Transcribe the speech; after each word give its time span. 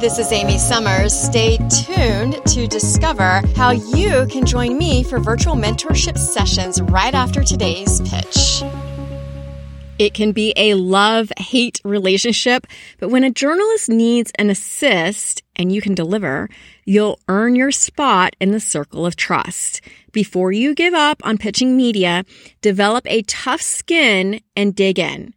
This 0.00 0.20
is 0.20 0.30
Amy 0.30 0.58
Summers. 0.58 1.12
Stay 1.12 1.56
tuned 1.56 2.40
to 2.46 2.68
discover 2.68 3.42
how 3.56 3.70
you 3.70 4.28
can 4.30 4.46
join 4.46 4.78
me 4.78 5.02
for 5.02 5.18
virtual 5.18 5.56
mentorship 5.56 6.16
sessions 6.16 6.80
right 6.80 7.12
after 7.12 7.42
today's 7.42 8.00
pitch. 8.02 8.62
It 9.98 10.14
can 10.14 10.30
be 10.30 10.52
a 10.56 10.74
love 10.74 11.32
hate 11.36 11.80
relationship, 11.82 12.68
but 13.00 13.08
when 13.08 13.24
a 13.24 13.32
journalist 13.32 13.88
needs 13.88 14.30
an 14.38 14.50
assist 14.50 15.42
and 15.56 15.72
you 15.72 15.80
can 15.80 15.96
deliver, 15.96 16.48
you'll 16.84 17.18
earn 17.26 17.56
your 17.56 17.72
spot 17.72 18.36
in 18.40 18.52
the 18.52 18.60
circle 18.60 19.04
of 19.04 19.16
trust. 19.16 19.80
Before 20.12 20.52
you 20.52 20.76
give 20.76 20.94
up 20.94 21.20
on 21.26 21.38
pitching 21.38 21.76
media, 21.76 22.24
develop 22.60 23.04
a 23.08 23.22
tough 23.22 23.62
skin 23.62 24.42
and 24.54 24.76
dig 24.76 25.00
in. 25.00 25.34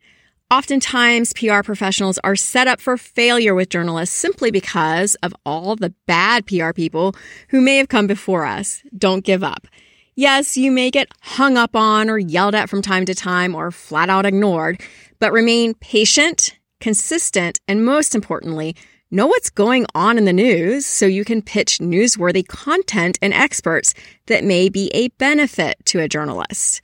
Oftentimes, 0.51 1.31
PR 1.31 1.61
professionals 1.63 2.19
are 2.25 2.35
set 2.35 2.67
up 2.67 2.81
for 2.81 2.97
failure 2.97 3.55
with 3.55 3.69
journalists 3.69 4.13
simply 4.13 4.51
because 4.51 5.15
of 5.23 5.33
all 5.45 5.77
the 5.77 5.93
bad 6.07 6.45
PR 6.45 6.73
people 6.73 7.15
who 7.51 7.61
may 7.61 7.77
have 7.77 7.87
come 7.87 8.05
before 8.05 8.43
us. 8.45 8.83
Don't 8.97 9.23
give 9.23 9.45
up. 9.45 9.65
Yes, 10.13 10.57
you 10.57 10.69
may 10.69 10.91
get 10.91 11.07
hung 11.21 11.55
up 11.55 11.73
on 11.73 12.09
or 12.09 12.19
yelled 12.19 12.53
at 12.53 12.69
from 12.69 12.81
time 12.81 13.05
to 13.05 13.15
time 13.15 13.55
or 13.55 13.71
flat 13.71 14.09
out 14.09 14.25
ignored, 14.25 14.81
but 15.19 15.31
remain 15.31 15.73
patient, 15.75 16.59
consistent, 16.81 17.61
and 17.69 17.85
most 17.85 18.13
importantly, 18.13 18.75
know 19.09 19.27
what's 19.27 19.49
going 19.49 19.85
on 19.95 20.17
in 20.17 20.25
the 20.25 20.33
news 20.33 20.85
so 20.85 21.05
you 21.05 21.23
can 21.23 21.41
pitch 21.41 21.77
newsworthy 21.77 22.45
content 22.45 23.17
and 23.21 23.33
experts 23.33 23.93
that 24.25 24.43
may 24.43 24.67
be 24.67 24.91
a 24.93 25.07
benefit 25.17 25.77
to 25.85 26.01
a 26.01 26.09
journalist. 26.09 26.81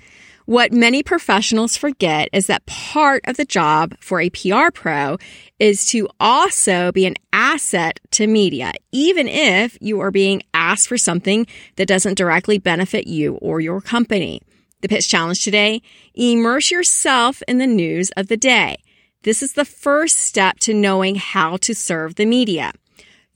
What 0.47 0.71
many 0.71 1.03
professionals 1.03 1.75
forget 1.75 2.29
is 2.31 2.47
that 2.47 2.65
part 2.65 3.21
of 3.27 3.35
the 3.35 3.43
job 3.43 3.95
for 3.99 4.21
a 4.21 4.29
PR 4.29 4.71
pro 4.73 5.17
is 5.59 5.89
to 5.89 6.07
also 6.21 6.93
be 6.93 7.05
an 7.05 7.15
asset 7.33 7.99
to 8.11 8.27
media, 8.27 8.71
even 8.93 9.27
if 9.27 9.77
you 9.81 9.99
are 9.99 10.09
being 10.09 10.41
asked 10.53 10.87
for 10.87 10.97
something 10.97 11.47
that 11.75 11.89
doesn't 11.89 12.17
directly 12.17 12.59
benefit 12.59 13.07
you 13.07 13.33
or 13.41 13.59
your 13.59 13.81
company. 13.81 14.41
The 14.79 14.87
pitch 14.87 15.09
challenge 15.09 15.43
today, 15.43 15.81
immerse 16.13 16.71
yourself 16.71 17.43
in 17.45 17.57
the 17.57 17.67
news 17.67 18.11
of 18.11 18.27
the 18.27 18.37
day. 18.37 18.77
This 19.23 19.43
is 19.43 19.51
the 19.51 19.65
first 19.65 20.15
step 20.15 20.59
to 20.59 20.73
knowing 20.73 21.15
how 21.15 21.57
to 21.57 21.75
serve 21.75 22.15
the 22.15 22.25
media. 22.25 22.71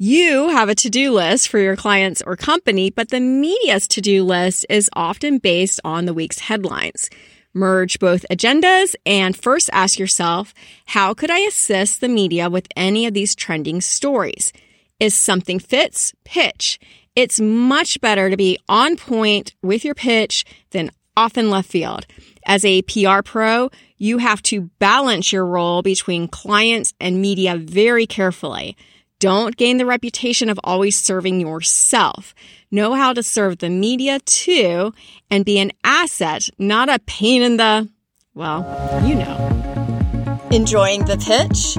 You 0.03 0.49
have 0.49 0.67
a 0.67 0.73
to-do 0.73 1.11
list 1.11 1.47
for 1.47 1.59
your 1.59 1.75
clients 1.75 2.23
or 2.25 2.35
company, 2.35 2.89
but 2.89 3.09
the 3.09 3.19
media's 3.19 3.87
to-do 3.87 4.23
list 4.23 4.65
is 4.67 4.89
often 4.93 5.37
based 5.37 5.79
on 5.85 6.05
the 6.05 6.13
week's 6.15 6.39
headlines. 6.39 7.07
Merge 7.53 7.99
both 7.99 8.25
agendas 8.31 8.95
and 9.05 9.37
first 9.37 9.69
ask 9.71 9.99
yourself, 9.99 10.55
how 10.87 11.13
could 11.13 11.29
I 11.29 11.41
assist 11.41 12.01
the 12.01 12.09
media 12.09 12.49
with 12.49 12.67
any 12.75 13.05
of 13.05 13.13
these 13.13 13.35
trending 13.35 13.79
stories? 13.79 14.51
Is 14.99 15.13
something 15.13 15.59
fits? 15.59 16.15
Pitch. 16.23 16.79
It's 17.15 17.39
much 17.39 18.01
better 18.01 18.31
to 18.31 18.37
be 18.37 18.57
on 18.67 18.97
point 18.97 19.53
with 19.61 19.85
your 19.85 19.93
pitch 19.93 20.45
than 20.71 20.89
off 21.15 21.37
in 21.37 21.51
left 21.51 21.69
field. 21.69 22.07
As 22.47 22.65
a 22.65 22.81
PR 22.81 23.21
pro, 23.23 23.69
you 23.97 24.17
have 24.17 24.41
to 24.49 24.71
balance 24.79 25.31
your 25.31 25.45
role 25.45 25.83
between 25.83 26.27
clients 26.27 26.91
and 26.99 27.21
media 27.21 27.55
very 27.55 28.07
carefully. 28.07 28.75
Don't 29.21 29.55
gain 29.55 29.77
the 29.77 29.85
reputation 29.85 30.49
of 30.49 30.59
always 30.63 30.97
serving 30.97 31.41
yourself. 31.41 32.33
Know 32.71 32.95
how 32.95 33.13
to 33.13 33.21
serve 33.21 33.59
the 33.59 33.69
media 33.69 34.19
too 34.21 34.95
and 35.29 35.45
be 35.45 35.59
an 35.59 35.71
asset, 35.83 36.49
not 36.57 36.89
a 36.89 36.97
pain 37.05 37.43
in 37.43 37.57
the, 37.57 37.87
well, 38.33 38.65
you 39.05 39.13
know. 39.13 39.37
Enjoying 40.51 41.05
the 41.05 41.17
pitch? 41.17 41.77